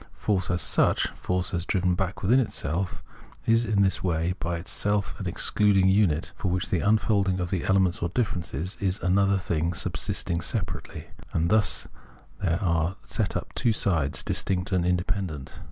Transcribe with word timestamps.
Force 0.13 0.49
as 0.49 0.63
such, 0.63 1.09
force 1.09 1.53
as 1.53 1.63
driven 1.63 1.93
back 1.93 2.23
within 2.23 2.39
itself, 2.39 3.03
is 3.45 3.65
in 3.65 3.83
this 3.83 4.01
way 4.03 4.33
by 4.39 4.57
itself 4.57 5.13
an 5.19 5.27
excluding 5.27 5.89
unit, 5.89 6.31
for 6.35 6.47
which 6.49 6.71
the 6.71 6.79
unfolding 6.79 7.39
of 7.39 7.51
the 7.51 7.63
elements 7.65 7.99
or 8.01 8.09
differences 8.09 8.77
is 8.79 8.99
another 9.03 9.37
thing 9.37 9.75
subsisting 9.75 10.41
separately; 10.41 11.11
and 11.33 11.51
thus 11.51 11.87
there 12.41 12.57
are 12.63 12.95
set 13.05 13.37
up 13.37 13.53
two 13.53 13.71
sides, 13.73 14.23
distinct 14.23 14.71
and 14.71 14.85
independent. 14.87 15.51